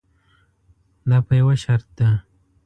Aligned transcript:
دا 1.09 1.17
په 1.27 1.33
یوه 1.39 1.55
شرط 1.63 1.87
ده. 1.97 2.09